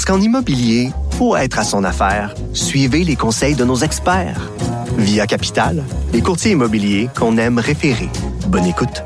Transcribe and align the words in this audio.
Parce 0.00 0.16
qu'en 0.16 0.24
immobilier, 0.24 0.92
pour 1.18 1.36
être 1.36 1.58
à 1.58 1.62
son 1.62 1.84
affaire, 1.84 2.34
suivez 2.54 3.04
les 3.04 3.16
conseils 3.16 3.54
de 3.54 3.66
nos 3.66 3.76
experts. 3.76 4.50
Via 4.96 5.26
Capital, 5.26 5.84
les 6.14 6.22
courtiers 6.22 6.52
immobiliers 6.52 7.10
qu'on 7.14 7.36
aime 7.36 7.58
référer. 7.58 8.08
Bonne 8.46 8.64
écoute. 8.64 9.02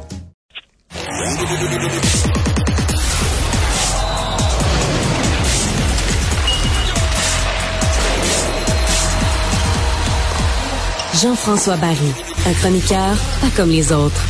Jean-François 11.21 11.77
Barry, 11.79 12.13
un 12.47 12.53
chroniqueur 12.53 13.17
pas 13.41 13.51
comme 13.57 13.71
les 13.71 13.93
autres. 13.93 14.25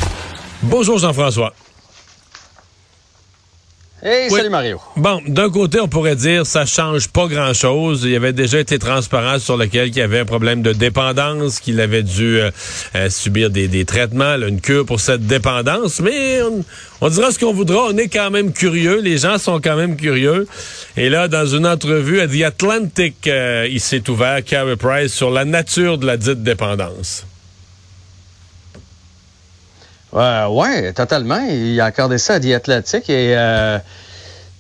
Bonjour 0.63 0.97
Jean-François. 0.97 1.53
Hey, 4.07 4.29
Oui. 4.31 4.37
salut 4.37 4.51
Mario. 4.51 4.79
Bon, 4.97 5.23
d'un 5.27 5.49
côté, 5.49 5.81
on 5.81 5.89
pourrait 5.89 6.15
dire 6.15 6.45
ça 6.45 6.67
change 6.67 7.09
pas 7.09 7.27
grand-chose. 7.27 8.05
Il 8.05 8.15
avait 8.15 8.35
déjà 8.35 8.61
été 8.61 8.79
transparent 8.79 9.39
sur 9.39 9.57
lequel 9.57 9.89
il 9.89 9.97
y 9.97 10.03
avait 10.03 10.19
un 10.19 10.25
problème 10.27 10.61
de 10.61 10.75
dépendance, 10.75 11.59
qu'il 11.59 11.81
avait 11.81 12.03
dû 12.03 12.39
euh, 12.39 12.51
euh, 12.97 13.09
subir 13.09 13.49
des, 13.49 13.67
des 13.67 13.87
traitements, 13.87 14.37
là, 14.37 14.47
une 14.49 14.61
cure 14.61 14.85
pour 14.85 15.01
cette 15.01 15.27
dépendance. 15.27 16.01
Mais 16.01 16.43
on, 16.43 16.63
on 17.01 17.09
dira 17.09 17.31
ce 17.31 17.39
qu'on 17.39 17.55
voudra. 17.55 17.87
On 17.89 17.97
est 17.97 18.09
quand 18.09 18.31
même 18.31 18.53
curieux. 18.53 19.01
Les 19.01 19.17
gens 19.17 19.39
sont 19.39 19.59
quand 19.59 19.77
même 19.77 19.97
curieux. 19.97 20.47
Et 20.99 21.09
là, 21.09 21.27
dans 21.27 21.47
une 21.47 21.67
entrevue 21.67 22.21
à 22.21 22.29
The 22.29 22.43
Atlantic, 22.43 23.27
euh, 23.27 23.67
il 23.71 23.81
s'est 23.81 24.11
ouvert, 24.11 24.45
Carey 24.45 24.77
Price, 24.77 25.15
sur 25.15 25.31
la 25.31 25.47
nature 25.47 25.97
de 25.97 26.05
la 26.05 26.19
dite 26.19 26.43
dépendance. 26.43 27.25
Ouais, 30.15 30.45
ouais, 30.49 30.93
totalement. 30.93 31.41
Il 31.41 31.81
a 31.81 31.87
accordé 31.87 32.19
ça 32.19 32.35
à 32.35 32.41
The 32.41 32.47
et 32.47 33.37
euh, 33.37 33.79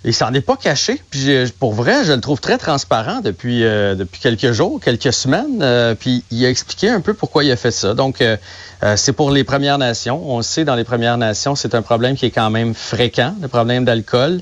il 0.04 0.12
s'en 0.12 0.34
est 0.34 0.40
pas 0.40 0.56
caché. 0.56 1.00
Puis 1.10 1.30
pour 1.60 1.74
vrai, 1.74 2.04
je 2.04 2.12
le 2.12 2.20
trouve 2.20 2.40
très 2.40 2.58
transparent 2.58 3.20
depuis 3.20 3.64
euh, 3.64 3.94
depuis 3.94 4.20
quelques 4.20 4.50
jours, 4.50 4.80
quelques 4.80 5.12
semaines. 5.12 5.62
Euh, 5.62 5.94
puis 5.94 6.24
il 6.32 6.44
a 6.44 6.50
expliqué 6.50 6.88
un 6.88 7.00
peu 7.00 7.14
pourquoi 7.14 7.44
il 7.44 7.52
a 7.52 7.56
fait 7.56 7.70
ça. 7.70 7.94
Donc 7.94 8.22
euh, 8.84 8.96
c'est 8.96 9.12
pour 9.12 9.30
les 9.30 9.44
Premières 9.44 9.78
Nations. 9.78 10.22
On 10.26 10.36
le 10.36 10.42
sait 10.42 10.64
dans 10.64 10.74
les 10.74 10.84
Premières 10.84 11.16
Nations, 11.16 11.54
c'est 11.54 11.74
un 11.74 11.80
problème 11.80 12.16
qui 12.16 12.26
est 12.26 12.30
quand 12.30 12.50
même 12.50 12.74
fréquent, 12.74 13.34
le 13.40 13.48
problème 13.48 13.84
d'alcool. 13.84 14.40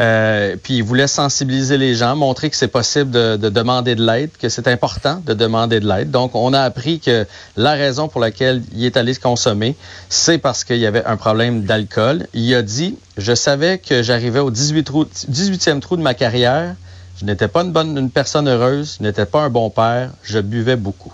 Euh, 0.00 0.56
puis 0.62 0.78
il 0.78 0.82
voulait 0.82 1.06
sensibiliser 1.06 1.76
les 1.76 1.94
gens, 1.94 2.16
montrer 2.16 2.48
que 2.48 2.56
c'est 2.56 2.68
possible 2.68 3.10
de, 3.10 3.36
de 3.36 3.50
demander 3.50 3.94
de 3.94 4.02
l'aide, 4.02 4.30
que 4.38 4.48
c'est 4.48 4.66
important 4.66 5.22
de 5.26 5.34
demander 5.34 5.80
de 5.80 5.86
l'aide. 5.86 6.10
Donc, 6.10 6.34
on 6.34 6.54
a 6.54 6.60
appris 6.60 7.00
que 7.00 7.26
la 7.58 7.72
raison 7.72 8.08
pour 8.08 8.20
laquelle 8.20 8.62
il 8.74 8.86
est 8.86 8.96
allé 8.96 9.12
se 9.12 9.20
consommer, 9.20 9.76
c'est 10.08 10.38
parce 10.38 10.64
qu'il 10.64 10.78
y 10.78 10.86
avait 10.86 11.04
un 11.04 11.18
problème 11.18 11.64
d'alcool. 11.64 12.26
Il 12.32 12.54
a 12.54 12.62
dit, 12.62 12.96
je 13.18 13.34
savais 13.34 13.76
que 13.76 14.02
j'arrivais 14.02 14.40
au 14.40 14.50
18 14.50 14.84
trou, 14.84 15.04
18e 15.04 15.80
trou 15.80 15.98
de 15.98 16.02
ma 16.02 16.14
carrière. 16.14 16.74
Je 17.20 17.26
n'étais 17.26 17.48
pas 17.48 17.60
une 17.60 17.72
bonne 17.72 18.08
personne 18.10 18.48
heureuse, 18.48 18.96
je 18.98 19.02
n'étais 19.06 19.26
pas 19.26 19.42
un 19.42 19.50
bon 19.50 19.68
père, 19.68 20.10
je 20.22 20.38
buvais 20.38 20.76
beaucoup. 20.76 21.12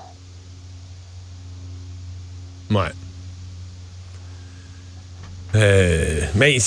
Ouais. 2.71 2.93
Euh, 5.55 6.21
mais 6.35 6.59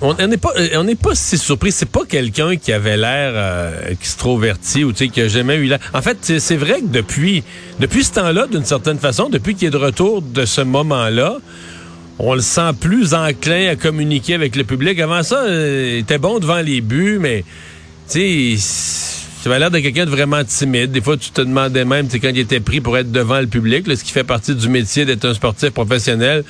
on 0.00 0.14
n'est 0.14 0.36
pas 0.36 0.52
euh, 0.56 0.68
on 0.74 0.84
n'est 0.84 0.96
pas 0.96 1.14
si 1.14 1.38
surpris. 1.38 1.72
C'est 1.72 1.88
pas 1.88 2.04
quelqu'un 2.06 2.56
qui 2.56 2.72
avait 2.72 2.96
l'air 2.96 3.32
euh, 3.34 3.88
extroverti 3.90 4.84
ou 4.84 4.92
tu 4.92 4.98
sais 4.98 5.08
qui 5.08 5.22
a 5.22 5.28
jamais 5.28 5.56
eu 5.56 5.64
l'air. 5.64 5.78
En 5.94 6.02
fait, 6.02 6.18
c'est 6.20 6.40
c'est 6.40 6.56
vrai 6.56 6.80
que 6.80 6.86
depuis 6.86 7.42
depuis 7.80 8.04
ce 8.04 8.12
temps-là, 8.12 8.46
d'une 8.48 8.64
certaine 8.64 8.98
façon, 8.98 9.28
depuis 9.28 9.54
qu'il 9.54 9.68
est 9.68 9.70
de 9.70 9.76
retour 9.76 10.20
de 10.20 10.44
ce 10.44 10.60
moment-là, 10.60 11.38
on 12.18 12.34
le 12.34 12.40
sent 12.42 12.72
plus 12.78 13.14
enclin 13.14 13.68
à 13.68 13.76
communiquer 13.76 14.34
avec 14.34 14.56
le 14.56 14.64
public. 14.64 14.98
Avant 15.00 15.22
ça, 15.22 15.44
euh, 15.44 15.94
il 15.94 15.98
était 16.00 16.18
bon 16.18 16.38
devant 16.38 16.60
les 16.60 16.80
buts, 16.80 17.18
mais 17.20 17.44
tu 18.10 18.56
sais. 18.56 18.95
Ça 19.46 19.52
avait 19.52 19.60
l'air 19.60 19.70
de 19.70 19.78
quelqu'un 19.78 20.06
de 20.06 20.10
vraiment 20.10 20.42
timide. 20.42 20.90
Des 20.90 21.00
fois, 21.00 21.16
tu 21.16 21.30
te 21.30 21.40
demandais 21.40 21.84
même, 21.84 22.08
tu 22.08 22.18
quand 22.18 22.30
il 22.30 22.40
était 22.40 22.58
pris 22.58 22.80
pour 22.80 22.98
être 22.98 23.12
devant 23.12 23.38
le 23.38 23.46
public, 23.46 23.86
ce 23.86 24.02
qui 24.02 24.10
fait 24.10 24.24
partie 24.24 24.56
du 24.56 24.68
métier 24.68 25.04
d'être 25.04 25.24
un 25.24 25.34
sportif 25.34 25.70
professionnel, 25.70 26.42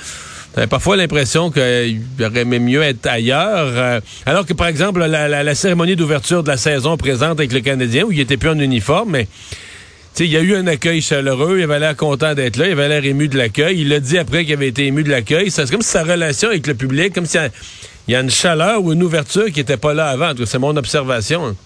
T'avais 0.55 0.67
parfois 0.67 0.97
l'impression 0.97 1.51
qu'il 1.51 2.01
aurait 2.25 2.41
aimé 2.41 2.59
mieux 2.59 2.81
être 2.81 3.07
ailleurs. 3.07 3.67
euh, 3.67 4.01
alors 4.25 4.47
que, 4.47 4.55
par 4.55 4.69
exemple, 4.69 5.05
la, 5.05 5.55
cérémonie 5.55 5.95
d'ouverture 5.95 6.43
de 6.43 6.49
la 6.49 6.57
saison 6.57 6.97
présente 6.97 7.39
avec 7.39 7.53
le 7.53 7.61
Canadien, 7.61 8.05
où 8.05 8.13
il 8.13 8.19
était 8.21 8.39
plus 8.39 8.49
en 8.49 8.59
uniforme, 8.59 9.11
mais 9.11 9.29
tu 10.15 10.25
il 10.25 10.31
y 10.31 10.39
a 10.39 10.41
eu 10.41 10.55
un 10.57 10.67
accueil 10.67 11.03
chaleureux, 11.03 11.59
il 11.59 11.65
avait 11.65 11.79
l'air 11.79 11.97
content 11.97 12.33
d'être 12.33 12.57
là, 12.57 12.69
il 12.69 12.73
avait 12.73 12.89
l'air 12.89 13.05
ému 13.05 13.29
de 13.29 13.37
l'accueil. 13.37 13.79
Il 13.79 13.91
l'a 13.91 14.01
dit 14.01 14.17
après 14.17 14.47
qu'il 14.47 14.55
avait 14.55 14.69
été 14.69 14.87
ému 14.87 15.05
de 15.05 15.11
l'accueil. 15.11 15.51
C'est 15.51 15.71
comme 15.71 15.83
si 15.83 15.91
sa 15.91 16.03
relation 16.03 16.49
avec 16.49 16.67
le 16.67 16.73
public, 16.73 17.13
comme 17.13 17.27
s'il 17.27 17.43
y 18.09 18.13
y 18.13 18.15
a 18.15 18.21
une 18.21 18.31
chaleur 18.31 18.83
ou 18.83 18.95
une 18.95 19.03
ouverture 19.03 19.45
qui 19.53 19.59
n'était 19.59 19.77
pas 19.77 19.93
là 19.93 20.07
avant. 20.07 20.33
C'est 20.47 20.59
mon 20.59 20.75
observation. 20.79 21.49
hein. 21.49 21.57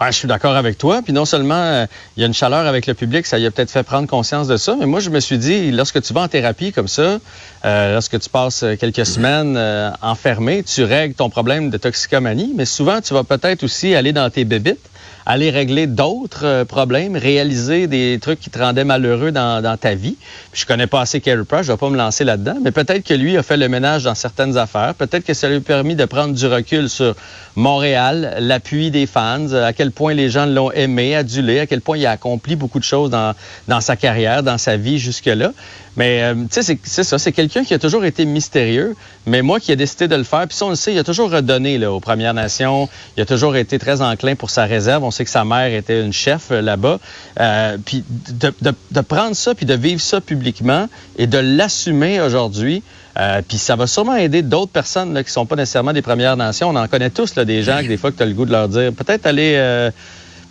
Ouais, 0.00 0.12
je 0.12 0.16
suis 0.16 0.28
d'accord 0.28 0.54
avec 0.54 0.78
toi. 0.78 1.00
Puis 1.02 1.12
non 1.12 1.24
seulement 1.24 1.54
euh, 1.54 1.86
il 2.16 2.20
y 2.20 2.22
a 2.22 2.26
une 2.26 2.34
chaleur 2.34 2.66
avec 2.66 2.86
le 2.86 2.94
public, 2.94 3.26
ça 3.26 3.38
y 3.38 3.46
a 3.46 3.50
peut-être 3.50 3.70
fait 3.70 3.82
prendre 3.82 4.06
conscience 4.06 4.46
de 4.46 4.56
ça, 4.56 4.76
mais 4.78 4.86
moi 4.86 5.00
je 5.00 5.10
me 5.10 5.18
suis 5.18 5.38
dit, 5.38 5.72
lorsque 5.72 6.00
tu 6.02 6.12
vas 6.12 6.22
en 6.22 6.28
thérapie 6.28 6.70
comme 6.72 6.86
ça, 6.86 7.18
euh, 7.64 7.94
lorsque 7.94 8.18
tu 8.20 8.28
passes 8.30 8.62
euh, 8.62 8.76
quelques 8.76 9.04
semaines 9.04 9.56
euh, 9.56 9.90
enfermé, 10.00 10.62
tu 10.62 10.84
règles 10.84 11.14
ton 11.14 11.30
problème 11.30 11.70
de 11.70 11.76
toxicomanie, 11.78 12.52
mais 12.54 12.64
souvent 12.64 13.00
tu 13.00 13.12
vas 13.12 13.24
peut-être 13.24 13.64
aussi 13.64 13.96
aller 13.96 14.12
dans 14.12 14.30
tes 14.30 14.44
bébites, 14.44 14.78
aller 15.26 15.50
régler 15.50 15.86
d'autres 15.86 16.46
euh, 16.46 16.64
problèmes, 16.64 17.16
réaliser 17.16 17.86
des 17.86 18.18
trucs 18.20 18.40
qui 18.40 18.50
te 18.50 18.58
rendaient 18.58 18.84
malheureux 18.84 19.30
dans, 19.30 19.76
ta 19.78 19.94
vie. 19.94 20.16
Puis 20.52 20.62
je 20.62 20.66
connais 20.66 20.86
pas 20.86 21.00
assez 21.02 21.20
Carey 21.20 21.44
Price, 21.46 21.66
je 21.66 21.72
vais 21.72 21.78
pas 21.78 21.90
me 21.90 21.96
lancer 21.96 22.24
là-dedans, 22.24 22.56
mais 22.62 22.70
peut-être 22.70 23.04
que 23.04 23.14
lui 23.14 23.36
a 23.36 23.42
fait 23.42 23.56
le 23.56 23.68
ménage 23.68 24.04
dans 24.04 24.14
certaines 24.14 24.56
affaires, 24.56 24.94
peut-être 24.94 25.24
que 25.24 25.34
ça 25.34 25.48
lui 25.48 25.56
a 25.56 25.60
permis 25.60 25.94
de 25.96 26.04
prendre 26.06 26.34
du 26.34 26.46
recul 26.46 26.88
sur 26.88 27.14
Montréal, 27.56 28.36
l'appui 28.40 28.90
des 28.90 29.06
fans, 29.06 29.52
à 29.52 29.72
quel 29.72 29.90
point 29.90 30.14
les 30.14 30.30
gens 30.30 30.46
l'ont 30.46 30.70
aimé, 30.72 31.16
adulé, 31.16 31.60
à 31.60 31.66
quel 31.66 31.80
point 31.80 31.98
il 31.98 32.06
a 32.06 32.12
accompli 32.12 32.56
beaucoup 32.56 32.78
de 32.78 32.84
choses 32.84 33.10
dans, 33.10 33.80
sa 33.80 33.96
carrière, 33.96 34.42
dans 34.42 34.58
sa 34.58 34.76
vie 34.76 34.98
jusque-là. 34.98 35.52
Mais 35.96 36.22
euh, 36.22 36.34
tu 36.34 36.46
sais, 36.50 36.62
c'est- 36.62 36.78
c'est 36.84 37.02
ça, 37.02 37.18
c'est 37.18 37.32
quelqu'un 37.32 37.64
qui 37.64 37.74
a 37.74 37.78
toujours 37.80 38.04
été 38.04 38.24
mystérieux, 38.24 38.94
mais 39.26 39.42
moi 39.42 39.58
qui 39.58 39.72
ai 39.72 39.76
décidé 39.76 40.06
de 40.06 40.14
le 40.14 40.22
faire, 40.22 40.46
puis 40.46 40.56
ça 40.56 40.66
on 40.66 40.70
le 40.70 40.76
sait, 40.76 40.92
il 40.92 40.98
a 40.98 41.02
toujours 41.04 41.30
redonné 41.32 41.76
là, 41.78 41.90
aux 41.92 41.98
Premières 41.98 42.34
Nations, 42.34 42.88
il 43.16 43.22
a 43.22 43.26
toujours 43.26 43.56
été 43.56 43.80
très 43.80 44.00
enclin 44.00 44.36
pour 44.36 44.50
sa 44.50 44.64
réserve, 44.64 44.78
on 44.96 45.10
sait 45.10 45.24
que 45.24 45.30
sa 45.30 45.44
mère 45.44 45.72
était 45.72 46.00
une 46.02 46.12
chef 46.12 46.50
euh, 46.50 46.60
là-bas, 46.62 46.98
Euh, 47.40 47.76
puis 47.84 48.02
de, 48.08 48.52
de, 48.62 48.72
de 48.90 49.00
prendre 49.00 49.36
ça, 49.36 49.54
puis 49.54 49.66
de 49.66 49.74
vivre 49.74 50.00
ça 50.00 50.20
publiquement 50.20 50.88
et 51.16 51.26
de 51.26 51.38
l'assumer 51.38 52.20
aujourd'hui, 52.20 52.82
euh, 53.18 53.42
puis 53.46 53.58
ça 53.58 53.76
va 53.76 53.86
sûrement 53.86 54.16
aider 54.16 54.42
d'autres 54.42 54.72
personnes 54.72 55.14
là, 55.14 55.22
qui 55.22 55.30
sont 55.30 55.46
pas 55.46 55.56
nécessairement 55.56 55.92
des 55.92 56.02
Premières 56.02 56.36
Nations, 56.36 56.68
on 56.70 56.76
en 56.76 56.88
connaît 56.88 57.10
tous 57.10 57.34
là, 57.36 57.44
des 57.44 57.62
gens 57.62 57.80
que 57.82 57.88
des 57.88 57.96
fois 57.96 58.10
que 58.10 58.16
tu 58.16 58.22
as 58.22 58.26
le 58.26 58.34
goût 58.34 58.44
de 58.46 58.52
leur 58.52 58.68
dire, 58.68 58.92
peut-être 58.92 59.26
aller... 59.26 59.54
euh, 59.56 59.90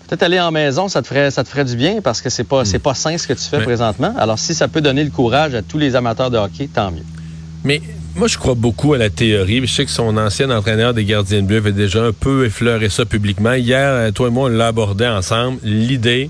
Peut-être 0.09 0.23
aller 0.23 0.39
en 0.39 0.51
maison, 0.51 0.87
ça 0.87 1.01
te 1.01 1.07
ferait, 1.07 1.31
ça 1.31 1.43
te 1.43 1.49
ferait 1.49 1.65
du 1.65 1.75
bien 1.75 1.99
parce 2.01 2.21
que 2.21 2.29
c'est 2.29 2.45
pas, 2.45 2.63
c'est 2.63 2.79
pas 2.79 2.93
sain 2.93 3.17
ce 3.17 3.27
que 3.27 3.33
tu 3.33 3.43
fais 3.43 3.59
présentement. 3.59 4.13
Alors, 4.17 4.39
si 4.39 4.55
ça 4.55 4.69
peut 4.69 4.79
donner 4.79 5.03
le 5.03 5.09
courage 5.09 5.53
à 5.53 5.61
tous 5.61 5.77
les 5.77 5.97
amateurs 5.97 6.31
de 6.31 6.37
hockey, 6.37 6.69
tant 6.73 6.91
mieux. 6.91 7.03
Mais 7.65 7.81
moi, 8.17 8.27
je 8.27 8.37
crois 8.37 8.55
beaucoup 8.55 8.93
à 8.93 8.97
la 8.97 9.09
théorie. 9.09 9.61
Je 9.65 9.71
sais 9.71 9.85
que 9.85 9.91
son 9.91 10.17
ancien 10.17 10.49
entraîneur 10.49 10.93
des 10.93 11.05
gardiens 11.05 11.41
de 11.41 11.47
but 11.47 11.57
avait 11.57 11.71
déjà 11.71 12.03
un 12.03 12.11
peu 12.11 12.45
effleuré 12.45 12.89
ça 12.89 13.05
publiquement. 13.05 13.53
Hier, 13.53 13.89
euh, 13.89 14.11
toi 14.11 14.27
et 14.27 14.31
moi, 14.31 14.49
on 14.49 14.51
l'a 14.51 14.67
abordé 14.67 15.05
ensemble. 15.07 15.59
L'idée 15.63 16.29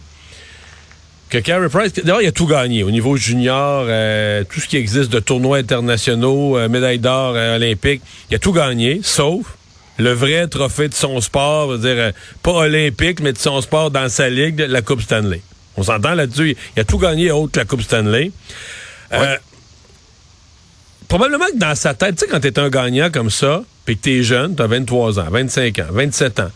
que 1.29 1.37
Carey 1.39 1.67
Price, 1.69 1.93
d'abord, 1.93 2.21
il 2.21 2.27
a 2.27 2.31
tout 2.31 2.47
gagné 2.47 2.83
au 2.83 2.91
niveau 2.91 3.17
junior, 3.17 3.85
euh, 3.87 4.43
tout 4.49 4.59
ce 4.59 4.67
qui 4.67 4.77
existe 4.77 5.11
de 5.11 5.19
tournois 5.19 5.57
internationaux, 5.57 6.57
euh, 6.57 6.69
médaille 6.69 6.99
d'or 6.99 7.33
euh, 7.35 7.57
olympique. 7.57 8.01
Il 8.29 8.35
a 8.35 8.39
tout 8.39 8.53
gagné, 8.53 9.01
sauf 9.03 9.57
le 9.97 10.11
vrai 10.11 10.47
trophée 10.47 10.87
de 10.87 10.93
son 10.93 11.19
sport, 11.21 11.67
veut 11.67 11.79
dire, 11.79 11.95
euh, 11.97 12.11
pas 12.43 12.51
olympique, 12.53 13.19
mais 13.19 13.33
de 13.33 13.37
son 13.37 13.59
sport 13.61 13.91
dans 13.91 14.09
sa 14.09 14.29
ligue, 14.29 14.59
la 14.59 14.81
Coupe 14.81 15.01
Stanley. 15.01 15.41
On 15.75 15.83
s'entend 15.83 16.13
là-dessus. 16.13 16.55
Il 16.75 16.79
a 16.79 16.83
tout 16.83 16.97
gagné 16.97 17.31
autre 17.31 17.53
que 17.53 17.59
la 17.59 17.65
Coupe 17.65 17.81
Stanley. 17.81 18.31
Euh, 19.13 19.37
probablement 21.07 21.45
que 21.47 21.57
dans 21.57 21.75
sa 21.75 21.93
tête, 21.93 22.15
tu 22.15 22.25
sais, 22.25 22.27
quand 22.31 22.39
t'es 22.39 22.59
un 22.59 22.69
gagnant 22.69 23.09
comme 23.11 23.29
ça, 23.29 23.63
puis 23.85 23.97
que 23.97 24.03
t'es 24.03 24.23
jeune, 24.23 24.55
t'as 24.55 24.67
23 24.67 25.19
ans, 25.19 25.27
25 25.29 25.79
ans, 25.79 25.87
27 25.91 26.39
ans, 26.39 26.51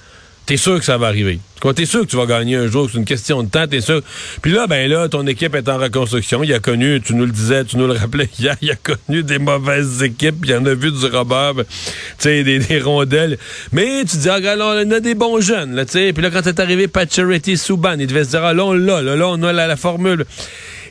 T'es 0.46 0.58
sûr 0.58 0.80
que 0.80 0.86
ça 0.86 0.98
va 0.98 1.08
arriver. 1.08 1.40
Quand 1.60 1.74
t'es 1.74 1.86
sûr 1.86 2.02
que 2.02 2.08
tu 2.08 2.18
vas 2.18 2.26
gagner 2.26 2.56
un 2.56 2.66
jour, 2.66 2.90
c'est 2.92 2.98
une 2.98 3.06
question 3.06 3.44
de 3.44 3.50
temps, 3.50 3.68
t'es 3.68 3.80
sûr. 3.80 4.02
Puis 4.42 4.52
là, 4.52 4.66
ben 4.66 4.90
là, 4.90 5.08
ton 5.08 5.26
équipe 5.28 5.54
est 5.54 5.70
en 5.70 5.78
reconstruction. 5.78 6.44
Il 6.44 6.52
a 6.52 6.60
connu, 6.60 7.00
tu 7.00 7.14
nous 7.14 7.26
le 7.26 7.32
disais, 7.32 7.64
tu 7.64 7.78
nous 7.78 7.86
le 7.86 7.94
rappelais 7.94 8.28
hier, 8.40 8.56
il 8.62 8.72
a 8.72 8.76
connu 8.76 9.22
des 9.22 9.38
mauvaises 9.38 10.02
équipes. 10.02 10.44
Il 10.44 10.56
en 10.56 10.66
a 10.66 10.74
vu 10.74 10.92
du 10.92 11.06
robber, 11.06 11.52
ben, 11.56 11.64
tu 11.64 11.74
sais, 12.18 12.44
des, 12.44 12.80
rondelles. 12.82 13.38
Mais 13.72 14.04
tu 14.04 14.18
dis, 14.18 14.30
ah, 14.30 14.36
regarde, 14.36 14.60
on 14.62 14.92
a 14.92 15.00
des 15.00 15.14
bons 15.14 15.40
jeunes, 15.42 15.76
là, 15.76 15.86
tu 15.86 15.92
sais. 15.92 16.12
Puis 16.12 16.24
là, 16.24 16.32
quand 16.32 16.42
t'es 16.42 16.60
arrivé 16.60 16.90
Charity 17.10 17.56
Souban, 17.56 17.96
il 18.00 18.08
devait 18.08 18.24
se 18.24 18.32
dire, 18.32 18.44
ah, 18.44 18.54
là, 18.54 18.66
on 18.66 18.74
l'a, 18.74 19.02
là, 19.02 19.16
là, 19.16 19.28
on 19.30 19.42
a 19.44 19.54
la, 19.54 19.78
formule. 19.78 20.26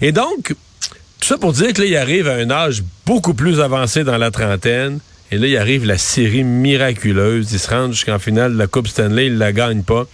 Et 0.00 0.12
donc, 0.12 0.54
tout 1.20 1.28
ça 1.28 1.38
pour 1.38 1.52
dire 1.52 1.72
que 1.72 1.82
là, 1.82 1.86
il 1.86 1.96
arrive 1.96 2.28
à 2.28 2.34
un 2.34 2.50
âge 2.50 2.82
beaucoup 3.06 3.34
plus 3.34 3.60
avancé 3.60 4.04
dans 4.04 4.16
la 4.16 4.30
trentaine. 4.30 5.00
Et 5.30 5.38
là, 5.38 5.46
il 5.46 5.56
arrive 5.56 5.84
la 5.84 5.98
série 5.98 6.42
miraculeuse. 6.42 7.52
Il 7.52 7.58
se 7.58 7.68
rend 7.68 7.92
jusqu'en 7.92 8.18
finale 8.18 8.54
de 8.54 8.58
la 8.58 8.66
Coupe 8.66 8.88
Stanley, 8.88 9.26
il 9.26 9.38
la 9.38 9.52
gagne 9.52 9.82
pas. 9.82 10.06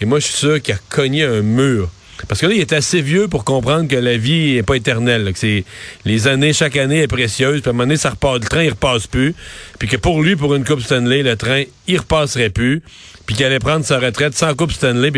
Et 0.00 0.06
moi, 0.06 0.18
je 0.18 0.26
suis 0.26 0.36
sûr 0.36 0.60
qu'il 0.60 0.74
a 0.74 0.78
cogné 0.88 1.24
un 1.24 1.42
mur. 1.42 1.88
Parce 2.28 2.40
que 2.40 2.46
là, 2.46 2.54
il 2.54 2.60
est 2.60 2.72
assez 2.72 3.00
vieux 3.00 3.28
pour 3.28 3.44
comprendre 3.44 3.88
que 3.88 3.96
la 3.96 4.16
vie 4.16 4.54
n'est 4.54 4.62
pas 4.62 4.76
éternelle. 4.76 5.32
que 5.32 5.38
c'est, 5.38 5.64
les 6.04 6.28
années, 6.28 6.52
chaque 6.52 6.76
année 6.76 7.00
est 7.02 7.08
précieuse. 7.08 7.60
Puis 7.62 7.68
à 7.68 7.70
un 7.70 7.72
moment 7.72 7.84
donné, 7.84 7.96
ça 7.96 8.10
repart, 8.10 8.42
le 8.42 8.48
train, 8.48 8.62
il 8.62 8.70
repasse 8.70 9.06
plus. 9.06 9.34
Puis 9.78 9.88
que 9.88 9.96
pour 9.96 10.22
lui, 10.22 10.36
pour 10.36 10.54
une 10.54 10.64
Coupe 10.64 10.82
Stanley, 10.82 11.22
le 11.22 11.36
train, 11.36 11.62
il 11.86 11.98
repasserait 11.98 12.50
plus. 12.50 12.82
Puis 13.30 13.36
qu'il 13.36 13.46
allait 13.46 13.60
prendre 13.60 13.84
sa 13.84 14.00
retraite 14.00 14.36
sans 14.36 14.56
Coupe 14.56 14.72
Stanley. 14.72 15.12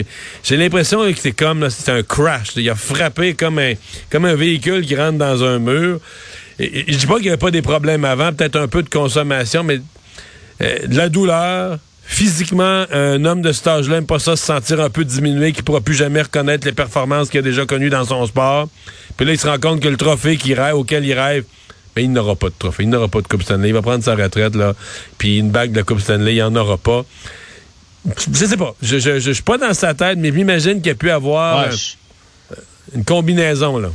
J'ai 0.44 0.58
l'impression 0.58 1.10
que 1.10 1.18
c'est 1.18 1.32
comme, 1.32 1.70
c'est 1.70 1.90
un 1.90 2.02
crash. 2.02 2.48
Il 2.56 2.68
a 2.68 2.74
frappé 2.74 3.32
comme 3.32 3.58
un, 3.58 3.72
comme 4.10 4.26
un 4.26 4.34
véhicule 4.34 4.84
qui 4.84 4.94
rentre 4.96 5.16
dans 5.16 5.42
un 5.42 5.58
mur. 5.58 5.98
Et, 6.58 6.84
je 6.92 6.98
dis 6.98 7.06
pas 7.06 7.14
qu'il 7.14 7.22
n'y 7.22 7.28
avait 7.30 7.38
pas 7.38 7.50
des 7.50 7.62
problèmes 7.62 8.04
avant, 8.04 8.30
peut-être 8.34 8.56
un 8.56 8.68
peu 8.68 8.82
de 8.82 8.90
consommation, 8.90 9.64
mais 9.64 9.80
euh, 10.60 10.86
de 10.88 10.94
la 10.94 11.08
douleur, 11.08 11.78
physiquement, 12.04 12.84
un 12.92 13.24
homme 13.24 13.40
de 13.40 13.50
cet 13.50 13.68
âge-là 13.68 13.94
n'aime 13.94 14.06
pas 14.06 14.18
ça 14.18 14.36
se 14.36 14.44
sentir 14.44 14.78
un 14.82 14.90
peu 14.90 15.06
diminué, 15.06 15.52
qu'il 15.52 15.64
pourra 15.64 15.80
plus 15.80 15.94
jamais 15.94 16.20
reconnaître 16.20 16.66
les 16.66 16.74
performances 16.74 17.30
qu'il 17.30 17.38
a 17.40 17.42
déjà 17.42 17.64
connues 17.64 17.88
dans 17.88 18.04
son 18.04 18.26
sport. 18.26 18.68
Puis 19.16 19.24
là, 19.24 19.32
il 19.32 19.38
se 19.38 19.46
rend 19.46 19.58
compte 19.58 19.80
que 19.80 19.88
le 19.88 19.96
trophée 19.96 20.36
qu'il 20.36 20.52
rêve, 20.60 20.74
auquel 20.74 21.06
il 21.06 21.18
rêve, 21.18 21.44
mais 21.96 22.04
il 22.04 22.12
n'aura 22.12 22.36
pas 22.36 22.50
de 22.50 22.54
trophée, 22.58 22.82
il 22.82 22.90
n'aura 22.90 23.08
pas 23.08 23.22
de 23.22 23.26
Coupe 23.26 23.42
Stanley. 23.42 23.68
Il 23.68 23.72
va 23.72 23.80
prendre 23.80 24.04
sa 24.04 24.14
retraite, 24.14 24.54
là, 24.54 24.74
puis 25.16 25.38
une 25.38 25.50
bague 25.50 25.72
de 25.72 25.80
Coupe 25.80 26.00
Stanley, 26.00 26.34
il 26.34 26.40
n'en 26.40 26.54
aura 26.56 26.76
pas. 26.76 27.06
Je 28.04 28.44
sais 28.46 28.56
pas. 28.56 28.74
Je, 28.82 28.98
je, 28.98 29.32
suis 29.32 29.42
pas 29.42 29.58
dans 29.58 29.74
sa 29.74 29.94
tête, 29.94 30.18
mais 30.18 30.32
j'imagine 30.32 30.80
qu'il 30.82 30.90
a 30.90 30.94
pu 30.94 31.10
avoir 31.10 31.60
euh, 31.60 31.70
une 32.94 33.04
combinaison, 33.04 33.78
là. 33.78 33.90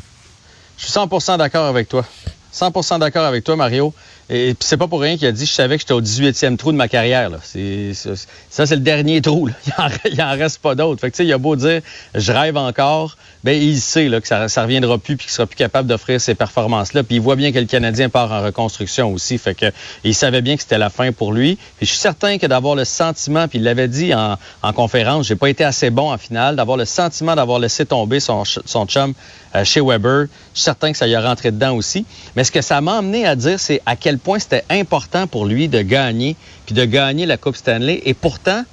Je 0.77 0.85
suis 0.85 0.93
100% 0.93 1.37
d'accord 1.37 1.65
avec 1.65 1.89
toi. 1.89 2.05
100% 2.53 2.99
d'accord 2.99 3.25
avec 3.25 3.43
toi, 3.43 3.55
Mario. 3.55 3.93
Et 4.29 4.53
puis 4.53 4.67
c'est 4.67 4.77
pas 4.77 4.87
pour 4.87 5.01
rien 5.01 5.17
qu'il 5.17 5.27
a 5.27 5.31
dit 5.31 5.45
je 5.45 5.51
savais 5.51 5.77
que 5.77 5.81
j'étais 5.81 5.93
au 5.93 6.01
18e 6.01 6.57
trou 6.57 6.71
de 6.71 6.77
ma 6.77 6.87
carrière. 6.87 7.29
Là. 7.29 7.37
Ça, 7.43 8.65
c'est 8.65 8.75
le 8.75 8.81
dernier 8.81 9.21
trou. 9.21 9.47
Là. 9.47 9.53
Il, 10.11 10.21
en, 10.21 10.31
reste 10.31 10.59
pas 10.59 10.75
d'autres. 10.75 10.99
Fait 10.99 11.11
que, 11.11 11.23
il 11.23 11.31
a 11.31 11.37
beau 11.37 11.55
dire 11.55 11.81
je 12.13 12.31
rêve 12.31 12.57
encore, 12.57 13.17
ben 13.43 13.59
il 13.61 13.79
sait 13.79 14.09
là, 14.09 14.19
que 14.19 14.27
ça, 14.27 14.49
ça 14.49 14.63
reviendra 14.63 14.97
plus 14.97 15.15
puis 15.15 15.27
qu'il 15.27 15.33
sera 15.33 15.45
plus 15.45 15.55
capable 15.55 15.87
d'offrir 15.87 16.19
ces 16.19 16.35
performances-là. 16.35 17.03
Puis 17.03 17.15
il 17.15 17.21
voit 17.21 17.35
bien 17.35 17.51
que 17.51 17.59
le 17.59 17.65
Canadien 17.65 18.09
part 18.09 18.31
en 18.31 18.43
reconstruction 18.43 19.13
aussi. 19.13 19.37
Fait 19.37 19.55
que 19.55 19.67
il 20.03 20.13
savait 20.13 20.41
bien 20.41 20.55
que 20.55 20.61
c'était 20.61 20.77
la 20.77 20.89
fin 20.89 21.11
pour 21.11 21.31
lui. 21.31 21.55
Puis 21.77 21.85
je 21.85 21.91
suis 21.91 21.99
certain 21.99 22.37
que 22.37 22.45
d'avoir 22.45 22.75
le 22.75 22.85
sentiment, 22.85 23.47
puis 23.47 23.59
il 23.59 23.63
l'avait 23.63 23.87
dit 23.87 24.13
en, 24.13 24.37
en 24.61 24.73
conférence, 24.73 25.27
j'ai 25.27 25.35
pas 25.35 25.49
été 25.49 25.63
assez 25.63 25.89
bon 25.89 26.11
en 26.11 26.17
finale, 26.17 26.55
d'avoir 26.55 26.77
le 26.77 26.85
sentiment 26.85 27.35
d'avoir 27.35 27.59
laissé 27.59 27.85
tomber 27.85 28.19
son, 28.19 28.43
son 28.45 28.85
chum 28.85 29.13
euh, 29.55 29.63
chez 29.63 29.81
Weber, 29.81 30.27
je 30.53 30.59
suis 30.59 30.63
certain 30.63 30.91
que 30.91 30.97
ça 30.97 31.07
y 31.07 31.15
a 31.15 31.21
rentré 31.21 31.51
dedans 31.51 31.75
aussi. 31.75 32.05
Mais 32.35 32.43
ce 32.43 32.51
que 32.51 32.61
ça 32.61 32.81
m'a 32.81 32.97
amené 32.97 33.25
à 33.25 33.35
dire, 33.35 33.59
c'est 33.59 33.81
à 33.85 33.95
quel 33.95 34.16
point 34.17 34.39
c'était 34.39 34.63
important 34.69 35.27
pour 35.27 35.45
lui 35.45 35.67
de 35.67 35.81
gagner, 35.81 36.35
puis 36.65 36.75
de 36.75 36.85
gagner 36.85 37.25
la 37.25 37.37
Coupe 37.37 37.55
Stanley. 37.55 38.01
Et 38.05 38.13
pourtant, 38.13 38.63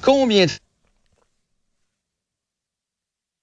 combien 0.00 0.46
de 0.46 0.50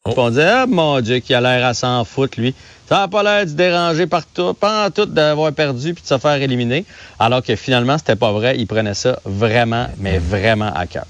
oh. 0.05 0.13
On 0.17 0.29
disait, 0.29 0.43
ah, 0.43 0.65
mon 0.67 1.01
Dieu, 1.01 1.19
qui 1.19 1.33
a 1.33 1.41
l'air 1.41 1.65
à 1.65 1.73
s'en 1.73 2.03
foutre, 2.05 2.39
lui. 2.39 2.53
Ça 2.87 2.99
n'a 2.99 3.07
pas 3.07 3.21
l'air 3.21 3.45
de 3.45 3.51
se 3.51 3.55
déranger 3.55 4.07
partout, 4.07 4.53
pas 4.53 4.87
en 4.87 4.91
tout 4.91 5.05
d'avoir 5.05 5.53
perdu 5.53 5.93
puis 5.93 6.01
de 6.01 6.07
se 6.07 6.17
faire 6.17 6.41
éliminer. 6.41 6.85
Alors 7.19 7.43
que 7.43 7.55
finalement, 7.55 7.97
c'était 7.97 8.15
pas 8.15 8.31
vrai. 8.31 8.57
Il 8.57 8.65
prenait 8.65 8.95
ça 8.95 9.19
vraiment, 9.25 9.87
mais 9.97 10.17
vraiment 10.17 10.73
à 10.73 10.87
cœur. 10.87 11.05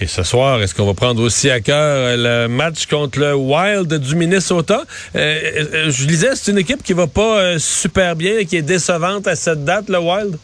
Et 0.00 0.06
ce 0.06 0.22
soir, 0.22 0.62
est-ce 0.62 0.74
qu'on 0.74 0.86
va 0.86 0.94
prendre 0.94 1.22
aussi 1.22 1.50
à 1.50 1.60
cœur 1.60 2.16
le 2.16 2.48
match 2.48 2.86
contre 2.86 3.18
le 3.18 3.34
Wild 3.34 3.92
du 3.94 4.16
Minnesota? 4.16 4.82
Euh, 5.14 5.64
euh, 5.72 5.90
je 5.90 6.06
disais, 6.06 6.30
c'est 6.34 6.50
une 6.50 6.58
équipe 6.58 6.82
qui 6.82 6.92
va 6.92 7.06
pas 7.06 7.38
euh, 7.38 7.58
super 7.58 8.16
bien, 8.16 8.44
qui 8.44 8.56
est 8.56 8.62
décevante 8.62 9.26
à 9.26 9.36
cette 9.36 9.64
date, 9.64 9.88
le 9.88 9.98
Wild? 9.98 10.38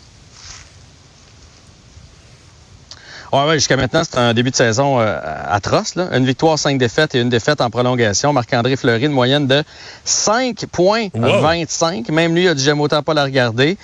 Oui, 3.32 3.38
ouais, 3.46 3.54
jusqu'à 3.54 3.76
maintenant, 3.76 4.02
c'est 4.02 4.18
un 4.18 4.34
début 4.34 4.50
de 4.50 4.56
saison 4.56 4.98
atroce. 4.98 5.94
Là. 5.94 6.08
Une 6.16 6.26
victoire, 6.26 6.58
cinq 6.58 6.78
défaites 6.78 7.14
et 7.14 7.20
une 7.20 7.28
défaite 7.28 7.60
en 7.60 7.70
prolongation. 7.70 8.32
Marc-André 8.32 8.74
Fleury, 8.74 9.06
une 9.06 9.12
moyenne 9.12 9.46
de 9.46 9.62
5,25. 10.04 12.10
Même 12.10 12.34
lui 12.34 12.48
a 12.48 12.54
dit 12.54 12.64
j'aime 12.64 12.80
autant 12.80 13.04
pas 13.04 13.14
la 13.14 13.22
regarder. 13.22 13.78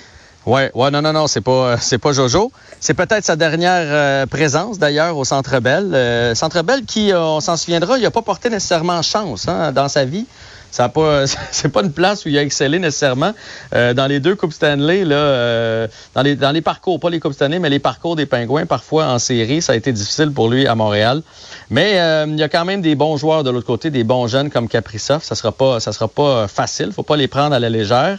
Ouais, 0.47 0.71
ouais, 0.75 0.93
non, 0.93 1.03
non, 1.03 1.13
non, 1.13 1.27
c'est 1.27 1.41
pas, 1.41 1.77
c'est 1.79 1.99
pas 1.99 2.13
Jojo. 2.13 2.53
C'est 2.79 2.95
peut-être 2.95 3.25
sa 3.25 3.35
dernière 3.35 3.83
euh, 3.85 4.27
présence 4.27 4.79
d'ailleurs 4.79 5.17
au 5.17 5.25
Centre 5.25 5.59
Bell. 5.59 5.93
Euh, 5.93 6.37
Centre 6.37 6.63
Bell 6.63 6.85
qui, 6.85 7.11
euh, 7.11 7.21
on 7.21 7.41
s'en 7.41 7.57
souviendra, 7.57 7.99
il 7.99 8.07
a 8.07 8.13
pas 8.13 8.23
porté 8.23 8.49
nécessairement 8.49 9.03
chance 9.03 9.49
hein, 9.49 9.73
dans 9.73 9.89
sa 9.89 10.05
vie. 10.05 10.25
Ça 10.71 10.93
c'est 11.51 11.69
pas 11.69 11.83
une 11.83 11.91
place 11.91 12.25
où 12.25 12.29
il 12.29 12.39
a 12.39 12.43
excellé 12.43 12.79
nécessairement. 12.79 13.33
dans 13.73 14.07
les 14.09 14.21
deux 14.21 14.37
coupes 14.37 14.53
Stanley, 14.53 15.05
là, 15.05 15.89
dans 16.15 16.53
les 16.53 16.61
parcours, 16.61 17.01
pas 17.01 17.09
les 17.09 17.19
coupes 17.19 17.33
Stanley, 17.33 17.59
mais 17.59 17.71
les 17.71 17.79
parcours 17.79 18.15
des 18.15 18.27
Pingouins, 18.27 18.67
parfois 18.67 19.07
en 19.07 19.19
série, 19.19 19.63
ça 19.63 19.73
a 19.73 19.77
été 19.77 19.91
difficile 19.91 20.33
pour 20.33 20.51
lui 20.51 20.67
à 20.67 20.75
Montréal. 20.75 21.23
Mais 21.71 21.93
il 22.29 22.39
y 22.39 22.43
a 22.43 22.49
quand 22.49 22.67
même 22.67 22.83
des 22.83 22.95
bons 22.95 23.17
joueurs 23.17 23.43
de 23.43 23.51
l'autre 23.51 23.67
côté, 23.67 23.91
des 23.91 24.05
bons 24.05 24.27
jeunes 24.27 24.51
comme 24.51 24.69
Kaprizov. 24.69 25.23
Ça 25.23 25.35
sera 25.35 25.51
pas, 25.51 25.81
ça 25.81 25.93
sera 25.93 26.09
pas 26.09 26.47
facile. 26.47 26.93
Faut 26.93 27.05
pas 27.05 27.17
les 27.17 27.29
prendre 27.29 27.55
à 27.55 27.59
la 27.59 27.71
légère. 27.71 28.19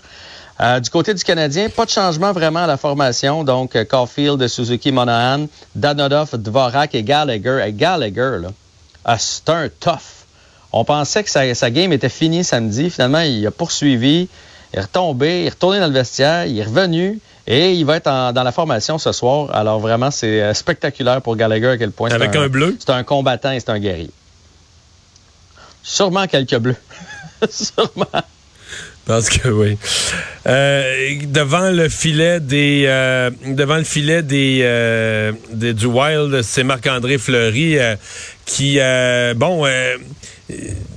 Euh, 0.59 0.79
du 0.79 0.89
côté 0.89 1.13
du 1.13 1.23
Canadien, 1.23 1.69
pas 1.69 1.85
de 1.85 1.91
changement 1.91 2.31
vraiment 2.31 2.63
à 2.63 2.67
la 2.67 2.77
formation. 2.77 3.43
Donc, 3.43 3.75
euh, 3.75 3.85
Caulfield, 3.85 4.47
Suzuki, 4.47 4.91
Monahan, 4.91 5.47
Danodov, 5.75 6.35
Dvorak 6.35 6.95
et 6.95 7.03
Gallagher. 7.03 7.63
Et 7.67 7.73
Gallagher, 7.73 8.37
là, 8.41 8.49
ah, 9.05 9.17
c'est 9.19 9.47
un 9.49 9.69
tough. 9.79 10.25
On 10.73 10.83
pensait 10.83 11.23
que 11.23 11.29
sa, 11.29 11.71
game 11.71 11.93
était 11.93 12.09
finie 12.09 12.43
samedi. 12.43 12.89
Finalement, 12.89 13.21
il 13.21 13.45
a 13.45 13.51
poursuivi, 13.51 14.27
il 14.73 14.79
est 14.79 14.81
retombé, 14.81 15.41
il 15.41 15.47
est 15.47 15.49
retourné 15.49 15.79
dans 15.79 15.87
le 15.87 15.93
vestiaire, 15.93 16.45
il 16.45 16.59
est 16.59 16.63
revenu 16.63 17.19
et 17.45 17.73
il 17.73 17.85
va 17.85 17.97
être 17.97 18.33
dans 18.33 18.43
la 18.43 18.51
formation 18.51 18.97
ce 18.97 19.11
soir. 19.11 19.55
Alors, 19.55 19.79
vraiment, 19.79 20.11
c'est 20.11 20.41
euh, 20.41 20.53
spectaculaire 20.53 21.21
pour 21.21 21.35
Gallagher 21.35 21.69
à 21.69 21.77
quel 21.77 21.91
point. 21.91 22.09
Avec 22.09 22.35
un, 22.35 22.41
un 22.41 22.47
bleu? 22.49 22.75
C'est 22.79 22.89
un 22.89 23.03
combattant 23.03 23.51
et 23.51 23.59
c'est 23.59 23.69
un 23.69 23.79
guerrier. 23.79 24.11
Sûrement 25.83 26.25
quelques 26.27 26.57
bleus. 26.57 26.75
Sûrement. 27.49 28.23
Parce 29.07 29.29
que 29.29 29.47
oui. 29.47 29.77
Euh, 30.47 31.15
devant 31.27 31.71
le 31.71 31.87
filet 31.87 32.41
des 32.41 32.83
euh, 32.87 33.31
devant 33.45 33.77
le 33.77 33.85
filet 33.85 34.21
des, 34.21 34.59
euh, 34.63 35.31
du 35.53 35.85
Wild, 35.85 36.41
c'est 36.41 36.65
Marc-André 36.65 37.17
Fleury 37.17 37.77
qui 38.47 38.79
bon 39.35 39.67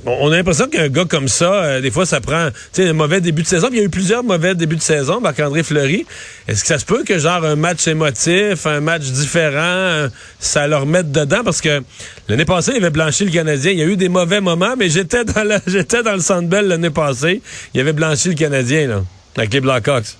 on 0.06 0.32
a 0.32 0.36
l'impression 0.36 0.66
qu'un 0.68 0.88
gars 0.88 1.04
comme 1.04 1.28
ça, 1.28 1.52
euh, 1.52 1.80
des 1.80 1.90
fois, 1.90 2.06
ça 2.06 2.20
prend 2.20 2.48
un 2.78 2.92
mauvais 2.92 3.20
début 3.20 3.42
de 3.42 3.46
saison. 3.46 3.68
il 3.70 3.78
y 3.78 3.80
a 3.80 3.84
eu 3.84 3.90
plusieurs 3.90 4.22
mauvais 4.22 4.54
débuts 4.54 4.76
de 4.76 4.82
saison, 4.82 5.20
Marc-André 5.20 5.62
Fleury. 5.62 6.06
Est-ce 6.48 6.62
que 6.62 6.68
ça 6.68 6.78
se 6.78 6.84
peut 6.84 7.04
que, 7.04 7.18
genre, 7.18 7.44
un 7.44 7.56
match 7.56 7.86
émotif, 7.86 8.66
un 8.66 8.80
match 8.80 9.02
différent, 9.02 9.60
euh, 9.60 10.08
ça 10.38 10.66
leur 10.66 10.86
mette 10.86 11.12
dedans? 11.12 11.42
Parce 11.44 11.60
que 11.60 11.82
l'année 12.28 12.44
passée, 12.44 12.72
il 12.72 12.78
avait 12.78 12.90
blanchi 12.90 13.24
le 13.24 13.30
Canadien. 13.30 13.72
Il 13.72 13.78
y 13.78 13.82
a 13.82 13.86
eu 13.86 13.96
des 13.96 14.08
mauvais 14.08 14.40
moments, 14.40 14.74
mais 14.78 14.88
j'étais 14.88 15.24
dans, 15.24 15.60
j'étais 15.66 16.02
dans 16.02 16.14
le 16.14 16.20
Sandbell 16.20 16.66
l'année 16.66 16.90
passée. 16.90 17.42
Il 17.74 17.80
avait 17.80 17.92
blanchi 17.92 18.28
le 18.28 18.34
Canadien, 18.34 18.86
là, 18.86 19.02
avec 19.36 19.52
les 19.52 19.60
Blackhawks. 19.60 20.16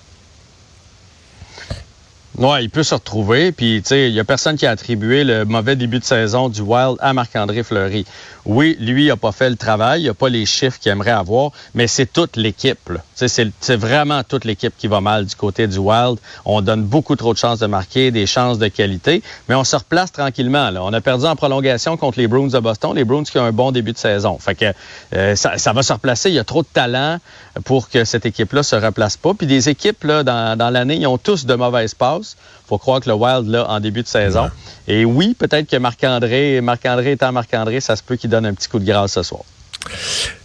Oui, 2.40 2.62
il 2.62 2.70
peut 2.70 2.82
se 2.82 2.94
retrouver. 2.94 3.52
Puis, 3.52 3.82
tu 3.82 3.88
sais, 3.88 4.08
il 4.08 4.14
n'y 4.14 4.18
a 4.18 4.24
personne 4.24 4.56
qui 4.56 4.64
a 4.64 4.70
attribué 4.70 5.24
le 5.24 5.44
mauvais 5.44 5.76
début 5.76 5.98
de 5.98 6.04
saison 6.04 6.48
du 6.48 6.62
Wild 6.62 6.96
à 7.00 7.12
Marc-André 7.12 7.62
Fleury. 7.62 8.06
Oui, 8.46 8.78
lui, 8.80 9.04
il 9.04 9.08
n'a 9.08 9.16
pas 9.18 9.32
fait 9.32 9.50
le 9.50 9.56
travail, 9.56 10.00
il 10.00 10.06
n'a 10.06 10.14
pas 10.14 10.30
les 10.30 10.46
chiffres 10.46 10.78
qu'il 10.78 10.90
aimerait 10.90 11.10
avoir, 11.10 11.50
mais 11.74 11.86
c'est 11.86 12.10
toute 12.10 12.38
l'équipe. 12.38 12.78
C'est 13.14 13.76
vraiment 13.76 14.22
toute 14.24 14.46
l'équipe 14.46 14.72
qui 14.78 14.86
va 14.86 15.02
mal 15.02 15.26
du 15.26 15.36
côté 15.36 15.66
du 15.66 15.76
Wild. 15.76 16.18
On 16.46 16.62
donne 16.62 16.82
beaucoup 16.82 17.14
trop 17.14 17.34
de 17.34 17.38
chances 17.38 17.58
de 17.58 17.66
marquer, 17.66 18.10
des 18.10 18.24
chances 18.24 18.58
de 18.58 18.68
qualité, 18.68 19.22
mais 19.50 19.54
on 19.54 19.64
se 19.64 19.76
replace 19.76 20.10
tranquillement. 20.10 20.70
On 20.80 20.94
a 20.94 21.00
perdu 21.02 21.26
en 21.26 21.36
prolongation 21.36 21.98
contre 21.98 22.18
les 22.18 22.26
Bruins 22.26 22.48
de 22.48 22.58
Boston, 22.58 22.94
les 22.94 23.04
Bruins 23.04 23.24
qui 23.24 23.38
ont 23.38 23.44
un 23.44 23.52
bon 23.52 23.70
début 23.70 23.92
de 23.92 23.98
saison. 23.98 24.38
Fait 24.38 24.54
que 24.54 24.72
euh, 25.14 25.36
ça, 25.36 25.58
ça, 25.58 25.74
va 25.74 25.82
se 25.82 25.92
replacer. 25.92 26.30
Il 26.30 26.36
y 26.36 26.38
a 26.38 26.44
trop 26.44 26.62
de 26.62 26.68
talent 26.72 27.18
pour 27.66 27.90
que 27.90 28.06
cette 28.06 28.24
équipe-là 28.24 28.62
se 28.62 28.76
replace 28.76 29.18
pas. 29.18 29.34
Puis 29.34 29.46
des 29.46 29.68
équipes 29.68 30.04
là, 30.04 30.22
dans, 30.22 30.56
dans 30.56 30.70
l'année, 30.70 30.96
ils 30.96 31.06
ont 31.06 31.18
tous 31.18 31.44
de 31.44 31.54
mauvaises 31.54 31.94
passes 31.94 32.29
faut 32.68 32.78
croire 32.78 33.00
que 33.00 33.08
le 33.08 33.14
Wild, 33.14 33.48
là, 33.48 33.66
en 33.68 33.80
début 33.80 34.02
de 34.02 34.08
saison. 34.08 34.50
Et 34.86 35.04
oui, 35.04 35.34
peut-être 35.38 35.68
que 35.68 35.76
Marc-André, 35.76 36.60
Marc-André 36.60 37.12
étant 37.12 37.32
Marc-André, 37.32 37.80
ça 37.80 37.96
se 37.96 38.02
peut 38.02 38.16
qu'il 38.16 38.30
donne 38.30 38.46
un 38.46 38.54
petit 38.54 38.68
coup 38.68 38.78
de 38.78 38.84
grâce 38.84 39.12
ce 39.12 39.22
soir. 39.22 39.42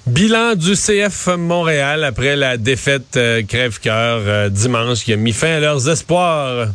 Bilan 0.07 0.55
du 0.55 0.73
CF 0.75 1.27
Montréal 1.37 2.03
après 2.03 2.35
la 2.35 2.57
défaite 2.57 3.17
euh, 3.17 3.41
crève-cœur 3.43 4.21
euh, 4.25 4.49
dimanche 4.49 5.03
qui 5.03 5.13
a 5.13 5.17
mis 5.17 5.33
fin 5.33 5.55
à 5.55 5.59
leurs 5.59 5.89
espoirs. 5.89 6.69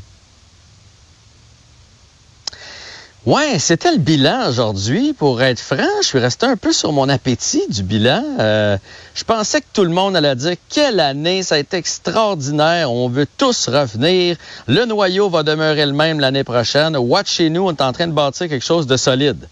Ouais, 3.27 3.59
c'était 3.59 3.93
le 3.93 3.99
bilan 3.99 4.49
aujourd'hui. 4.49 5.13
Pour 5.13 5.43
être 5.43 5.61
franc, 5.61 5.77
je 6.01 6.07
suis 6.07 6.19
resté 6.19 6.47
un 6.47 6.57
peu 6.57 6.73
sur 6.73 6.91
mon 6.93 7.07
appétit 7.11 7.63
du 7.69 7.83
bilan. 7.83 8.25
Euh, 8.39 8.79
je 9.15 9.25
pensais 9.25 9.61
que 9.61 9.67
tout 9.75 9.85
le 9.85 9.91
monde 9.91 10.17
allait 10.17 10.35
dire 10.37 10.55
quelle 10.71 10.99
année, 11.01 11.43
ça 11.43 11.57
a 11.57 11.59
été 11.59 11.77
extraordinaire. 11.77 12.91
On 12.91 13.11
veut 13.11 13.27
tous 13.37 13.69
revenir. 13.69 14.39
Le 14.67 14.87
noyau 14.87 15.29
va 15.29 15.43
demeurer 15.43 15.85
le 15.85 15.93
même 15.93 16.19
l'année 16.19 16.45
prochaine. 16.45 16.97
Watch 16.97 17.31
chez 17.31 17.51
nous, 17.51 17.67
on 17.67 17.73
est 17.73 17.83
en 17.83 17.93
train 17.93 18.07
de 18.07 18.13
bâtir 18.13 18.49
quelque 18.49 18.65
chose 18.65 18.87
de 18.87 18.97
solide. 18.97 19.47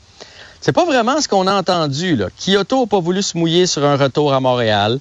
C'est 0.63 0.73
pas 0.73 0.87
vraiment 0.87 1.21
ce 1.21 1.29
qu'on 1.29 1.47
a 1.47 1.55
entendu. 1.55 2.17
Là. 2.17 2.29
Kyoto 2.39 2.81
n'a 2.81 2.87
pas 2.87 3.01
voulu 3.01 3.23
se 3.23 3.37
mouiller 3.37 3.67
sur 3.67 3.85
un 3.85 3.97
retour 3.99 4.33
à 4.33 4.41
Montréal. 4.41 4.99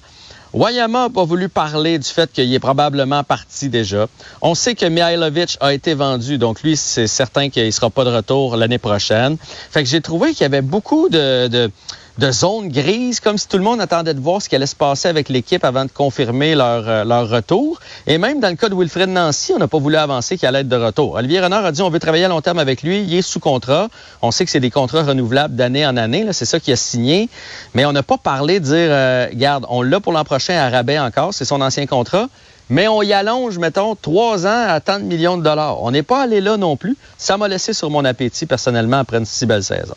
Wayama 0.54 1.04
n'a 1.04 1.10
pas 1.10 1.24
voulu 1.24 1.48
parler 1.48 1.98
du 1.98 2.08
fait 2.08 2.32
qu'il 2.32 2.52
est 2.52 2.58
probablement 2.58 3.22
parti 3.22 3.68
déjà. 3.68 4.06
On 4.40 4.54
sait 4.54 4.74
que 4.74 4.86
Mihailovic 4.86 5.58
a 5.60 5.74
été 5.74 5.94
vendu, 5.94 6.38
donc 6.38 6.62
lui, 6.62 6.76
c'est 6.76 7.06
certain 7.06 7.50
qu'il 7.50 7.66
ne 7.66 7.70
sera 7.70 7.90
pas 7.90 8.04
de 8.04 8.10
retour 8.10 8.56
l'année 8.56 8.78
prochaine. 8.78 9.36
Fait 9.70 9.82
que 9.82 9.88
j'ai 9.88 10.00
trouvé 10.00 10.30
qu'il 10.30 10.42
y 10.42 10.44
avait 10.46 10.62
beaucoup 10.62 11.08
de, 11.10 11.48
de 11.48 11.70
de 12.18 12.32
zone 12.32 12.68
grise, 12.68 13.20
comme 13.20 13.38
si 13.38 13.46
tout 13.46 13.58
le 13.58 13.62
monde 13.62 13.80
attendait 13.80 14.12
de 14.12 14.20
voir 14.20 14.42
ce 14.42 14.48
qui 14.48 14.56
allait 14.56 14.66
se 14.66 14.74
passer 14.74 15.06
avec 15.06 15.28
l'équipe 15.28 15.64
avant 15.64 15.84
de 15.84 15.90
confirmer 15.90 16.56
leur, 16.56 16.88
euh, 16.88 17.24
retour. 17.24 17.78
Et 18.08 18.18
même 18.18 18.40
dans 18.40 18.48
le 18.48 18.56
cas 18.56 18.68
de 18.68 18.74
Wilfred 18.74 19.08
Nancy, 19.08 19.52
on 19.54 19.58
n'a 19.58 19.68
pas 19.68 19.78
voulu 19.78 19.94
avancer 19.94 20.36
qu'il 20.36 20.48
allait 20.48 20.60
être 20.60 20.68
de 20.68 20.76
retour. 20.76 21.14
Olivier 21.14 21.40
Renard 21.40 21.64
a 21.64 21.70
dit 21.70 21.80
on 21.80 21.90
veut 21.90 22.00
travailler 22.00 22.24
à 22.24 22.28
long 22.28 22.40
terme 22.40 22.58
avec 22.58 22.82
lui, 22.82 23.02
il 23.02 23.14
est 23.14 23.22
sous 23.22 23.38
contrat. 23.38 23.88
On 24.20 24.32
sait 24.32 24.44
que 24.44 24.50
c'est 24.50 24.58
des 24.58 24.70
contrats 24.70 25.04
renouvelables 25.04 25.54
d'année 25.54 25.86
en 25.86 25.96
année, 25.96 26.26
c'est 26.32 26.44
ça 26.44 26.58
qu'il 26.58 26.72
a 26.72 26.76
signé. 26.76 27.28
Mais 27.74 27.84
on 27.84 27.92
n'a 27.92 28.02
pas 28.02 28.18
parlé 28.18 28.58
de 28.58 28.64
dire, 28.64 28.74
euh, 28.74 29.28
garde, 29.34 29.64
on 29.68 29.82
l'a 29.82 30.00
pour 30.00 30.12
l'an 30.12 30.24
prochain 30.24 30.54
à 30.56 30.68
rabais 30.70 30.98
encore, 30.98 31.32
c'est 31.32 31.44
son 31.44 31.60
ancien 31.60 31.86
contrat. 31.86 32.26
Mais 32.68 32.88
on 32.88 33.00
y 33.00 33.12
allonge, 33.12 33.58
mettons, 33.58 33.94
trois 33.94 34.44
ans 34.44 34.64
à 34.68 34.80
tant 34.80 34.98
de 34.98 35.04
millions 35.04 35.38
de 35.38 35.42
dollars. 35.42 35.82
On 35.82 35.92
n'est 35.92 36.02
pas 36.02 36.22
allé 36.22 36.40
là 36.40 36.56
non 36.56 36.76
plus. 36.76 36.96
Ça 37.16 37.36
m'a 37.38 37.46
laissé 37.46 37.72
sur 37.72 37.90
mon 37.90 38.04
appétit 38.04 38.44
personnellement 38.44 38.98
après 38.98 39.18
une 39.18 39.24
si 39.24 39.46
belle 39.46 39.62
saison. 39.62 39.94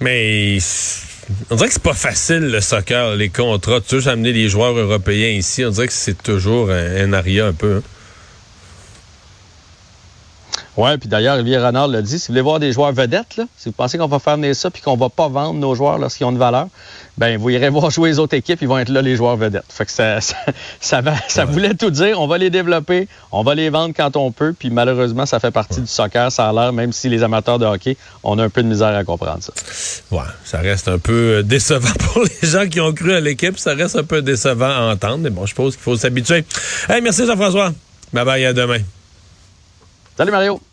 Mais 0.00 0.58
on 1.50 1.56
dirait 1.56 1.68
que 1.68 1.74
c'est 1.74 1.82
pas 1.82 1.94
facile 1.94 2.50
le 2.50 2.60
soccer, 2.60 3.16
les 3.16 3.28
contrats. 3.28 3.80
Tu 3.80 3.96
veux 3.96 4.08
amener 4.08 4.32
les 4.32 4.48
joueurs 4.48 4.76
européens 4.76 5.28
ici, 5.28 5.64
on 5.64 5.70
dirait 5.70 5.86
que 5.86 5.92
c'est 5.92 6.22
toujours 6.22 6.70
un, 6.70 6.96
un 6.96 7.12
aria 7.12 7.46
un 7.46 7.52
peu. 7.52 7.76
Hein? 7.76 7.82
Oui, 10.76 10.96
puis 10.98 11.08
d'ailleurs, 11.08 11.34
Olivier 11.34 11.58
Renard 11.58 11.88
l'a 11.88 12.00
dit, 12.00 12.18
si 12.18 12.28
vous 12.28 12.32
voulez 12.32 12.42
voir 12.42 12.60
des 12.60 12.72
joueurs 12.72 12.92
vedettes, 12.92 13.36
là, 13.36 13.44
si 13.56 13.68
vous 13.68 13.74
pensez 13.74 13.98
qu'on 13.98 14.06
va 14.06 14.18
faire 14.18 14.36
venir 14.36 14.54
ça 14.54 14.70
puis 14.70 14.80
qu'on 14.80 14.96
va 14.96 15.08
pas 15.08 15.28
vendre 15.28 15.58
nos 15.58 15.74
joueurs 15.74 15.98
lorsqu'ils 15.98 16.24
ont 16.24 16.30
une 16.30 16.38
valeur, 16.38 16.68
ben 17.18 17.36
vous 17.38 17.50
irez 17.50 17.68
voir 17.70 17.90
jouer 17.90 18.10
les 18.10 18.18
autres 18.18 18.34
équipes, 18.34 18.62
ils 18.62 18.68
vont 18.68 18.78
être 18.78 18.88
là 18.88 19.02
les 19.02 19.16
joueurs 19.16 19.36
vedettes. 19.36 19.64
Fait 19.68 19.84
que 19.84 19.90
ça, 19.90 20.20
ça, 20.20 20.36
ça, 20.80 21.00
va, 21.00 21.14
ça 21.28 21.44
voulait 21.44 21.74
tout 21.74 21.90
dire. 21.90 22.20
On 22.20 22.28
va 22.28 22.38
les 22.38 22.50
développer, 22.50 23.08
on 23.32 23.42
va 23.42 23.54
les 23.54 23.68
vendre 23.68 23.94
quand 23.96 24.16
on 24.16 24.30
peut, 24.30 24.54
puis 24.56 24.70
malheureusement, 24.70 25.26
ça 25.26 25.40
fait 25.40 25.50
partie 25.50 25.80
du 25.80 25.88
soccer, 25.88 26.30
ça 26.30 26.48
a 26.48 26.52
l'air, 26.52 26.72
même 26.72 26.92
si 26.92 27.08
les 27.08 27.22
amateurs 27.22 27.58
de 27.58 27.66
hockey, 27.66 27.96
on 28.22 28.38
a 28.38 28.44
un 28.44 28.50
peu 28.50 28.62
de 28.62 28.68
misère 28.68 28.96
à 28.96 29.04
comprendre 29.04 29.42
ça. 29.42 29.52
Ouais, 30.12 30.22
ça 30.44 30.58
reste 30.58 30.88
un 30.88 30.98
peu 30.98 31.42
décevant 31.42 31.88
pour 31.98 32.22
les 32.22 32.48
gens 32.48 32.66
qui 32.68 32.80
ont 32.80 32.92
cru 32.92 33.12
à 33.12 33.20
l'équipe, 33.20 33.58
ça 33.58 33.74
reste 33.74 33.96
un 33.96 34.04
peu 34.04 34.22
décevant 34.22 34.70
à 34.70 34.92
entendre, 34.92 35.18
mais 35.18 35.30
bon, 35.30 35.46
je 35.46 35.54
pense 35.54 35.74
qu'il 35.74 35.82
faut 35.82 35.96
s'habituer. 35.96 36.44
Hey, 36.88 37.02
merci 37.02 37.26
Jean-François. 37.26 37.72
Bye 38.12 38.24
bye, 38.24 38.44
à 38.44 38.52
demain. 38.52 38.78
Salut 40.16 40.32
Mario. 40.32 40.69